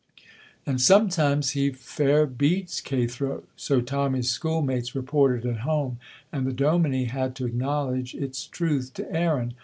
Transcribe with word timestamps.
"And 0.65 0.81
sometimes 0.81 1.51
he 1.51 1.69
fair 1.69 2.25
beats 2.25 2.81
Cathro!" 2.81 3.43
So 3.55 3.81
Tommy's 3.81 4.31
schoolmates 4.31 4.95
reported 4.95 5.45
at 5.45 5.59
home, 5.59 5.99
and 6.31 6.47
the 6.47 6.53
dominie 6.53 7.05
had 7.05 7.35
to 7.35 7.45
acknowledge 7.45 8.15
its 8.15 8.47
truth 8.47 8.95
to 8.95 9.15
Aaron. 9.15 9.53